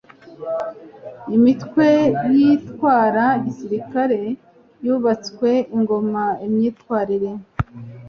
[1.35, 1.87] imitwe
[2.35, 4.23] yitwara gisirikari
[4.85, 7.31] yubatswe ingoma imyitwarire